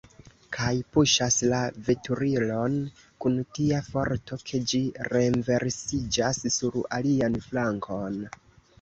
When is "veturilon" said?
1.89-2.79